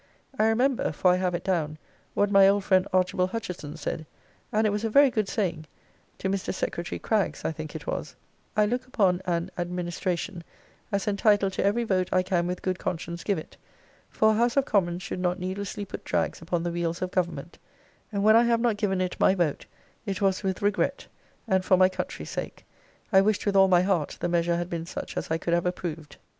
[0.39, 1.77] I remember (for I have it down)
[2.15, 4.07] what my old friend Archibald Hutcheson said;
[4.51, 5.67] and it was a very good saying
[6.17, 6.51] (to Mr.
[6.51, 8.15] Secretary Craggs, I think it was)
[8.57, 10.43] 'I look upon an administration,
[10.91, 13.57] as entitled to every vote I can with good conscience give it;
[14.09, 17.59] for a house of commons should not needlessly put drags upon the wheels of government:
[18.11, 19.67] and when I have not given it my vote,
[20.07, 21.05] it was with regret:
[21.47, 22.65] and, for my country's sake,
[23.13, 25.67] I wished with all my heart the measure had been such as I could have
[25.67, 26.17] approved.'